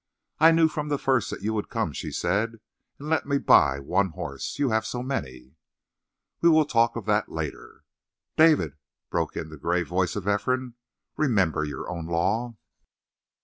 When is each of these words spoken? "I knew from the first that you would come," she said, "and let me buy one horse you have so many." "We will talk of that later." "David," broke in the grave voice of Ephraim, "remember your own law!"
"I 0.39 0.49
knew 0.51 0.67
from 0.67 0.87
the 0.89 0.97
first 0.97 1.29
that 1.29 1.43
you 1.43 1.53
would 1.53 1.69
come," 1.69 1.93
she 1.93 2.11
said, 2.11 2.59
"and 2.97 3.07
let 3.07 3.27
me 3.27 3.37
buy 3.37 3.77
one 3.79 4.09
horse 4.09 4.57
you 4.57 4.69
have 4.71 4.83
so 4.83 5.03
many." 5.03 5.53
"We 6.41 6.49
will 6.49 6.65
talk 6.65 6.95
of 6.95 7.05
that 7.05 7.29
later." 7.29 7.83
"David," 8.35 8.77
broke 9.11 9.37
in 9.37 9.49
the 9.49 9.57
grave 9.57 9.87
voice 9.89 10.15
of 10.15 10.27
Ephraim, 10.27 10.73
"remember 11.17 11.63
your 11.63 11.87
own 11.87 12.07
law!" 12.07 12.55